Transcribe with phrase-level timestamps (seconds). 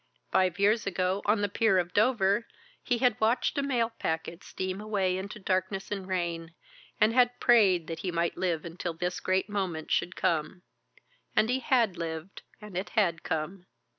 [0.31, 2.47] Five years ago on the pier of Dover
[2.81, 6.55] he had watched a mail packet steam away into darkness and rain,
[6.99, 10.63] and had prayed that he might live until this great moment should come.
[11.35, 13.67] And he had lived and it had come.